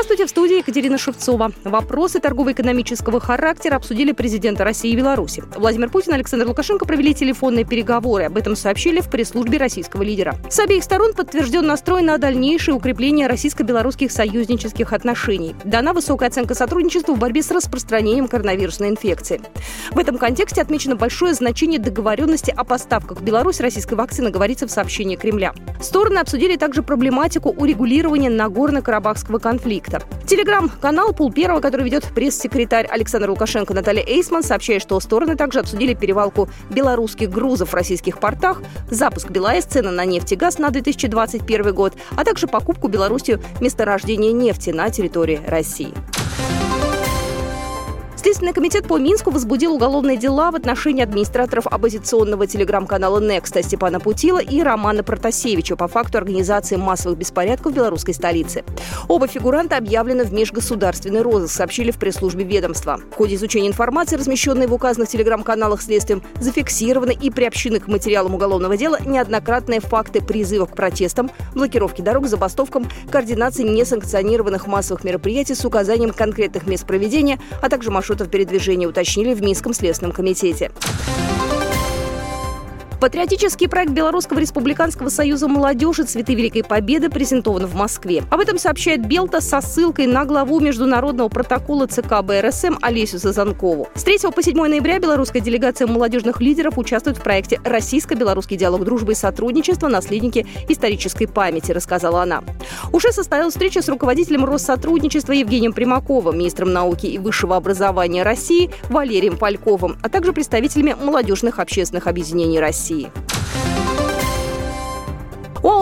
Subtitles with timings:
[0.00, 1.52] Здравствуйте, в студии Екатерина Шевцова.
[1.62, 5.44] Вопросы торгово-экономического характера обсудили президенты России и Беларуси.
[5.54, 8.24] Владимир Путин и Александр Лукашенко провели телефонные переговоры.
[8.24, 10.36] Об этом сообщили в пресс-службе российского лидера.
[10.48, 15.54] С обеих сторон подтвержден настрой на дальнейшее укрепление российско-белорусских союзнических отношений.
[15.64, 19.42] Дана высокая оценка сотрудничества в борьбе с распространением коронавирусной инфекции.
[19.90, 24.70] В этом контексте отмечено большое значение договоренности о поставках в Беларусь российской вакцины, говорится в
[24.70, 25.52] сообщении Кремля.
[25.82, 30.26] Стороны обсудили также проблематику урегулирования Нагорно-Карабахского конфликта конфликта.
[30.26, 35.94] Телеграм-канал «Пул Первого», который ведет пресс-секретарь Александр Лукашенко Наталья Эйсман, сообщает, что стороны также обсудили
[35.94, 41.74] перевалку белорусских грузов в российских портах, запуск БелАЭС, цены на нефть и газ на 2021
[41.74, 45.92] год, а также покупку Беларусью месторождения нефти на территории России.
[48.40, 54.38] Следственный комитет по Минску возбудил уголовные дела в отношении администраторов оппозиционного телеграм-канала «Некста» Степана Путила
[54.38, 58.64] и Романа Протасевича по факту организации массовых беспорядков в белорусской столице.
[59.08, 62.98] Оба фигуранта объявлены в межгосударственный розыск, сообщили в пресс-службе ведомства.
[63.12, 68.74] В ходе изучения информации, размещенной в указанных телеграм-каналах следствием, зафиксированы и приобщены к материалам уголовного
[68.78, 76.14] дела неоднократные факты призывов к протестам, блокировки дорог, забастовкам, координации несанкционированных массовых мероприятий с указанием
[76.14, 80.70] конкретных мест проведения, а также маршрутов передвижения уточнили в Минском следственном комитете.
[83.00, 88.24] Патриотический проект Белорусского республиканского союза молодежи «Цветы Великой Победы» презентован в Москве.
[88.30, 93.88] Об этом сообщает Белта со ссылкой на главу международного протокола ЦК БРСМ Олесю Сазанкову.
[93.94, 99.12] С 3 по 7 ноября белорусская делегация молодежных лидеров участвует в проекте «Российско-белорусский диалог дружбы
[99.12, 99.88] и сотрудничества.
[99.88, 102.44] Наследники исторической памяти», рассказала она.
[102.92, 109.38] Уже состоялась встреча с руководителем Россотрудничества Евгением Примаковым, министром науки и высшего образования России Валерием
[109.38, 112.89] Пальковым, а также представителями молодежных общественных объединений России.
[112.90, 113.99] России.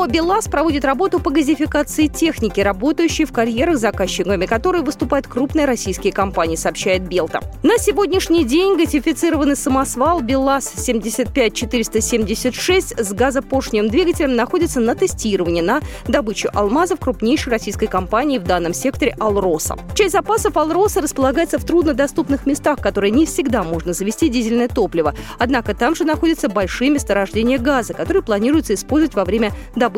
[0.09, 6.57] «БелАЗ» проводит работу по газификации техники, работающей в карьерах, заказчиками которой выступают крупные российские компании,
[6.57, 7.43] сообщает Белта.
[7.63, 17.01] На сегодняшний день газифицированный самосвал БелАЗ-75476 с газопоршневым двигателем находится на тестировании на добычу алмазов
[17.01, 19.77] крупнейшей российской компании в данном секторе «Алроса».
[19.95, 25.15] Часть запасов «Алроса» располагается в труднодоступных местах, которые не всегда можно завести дизельное топливо.
[25.39, 29.98] Однако там же находятся большие месторождения газа, которые планируется использовать во время добычи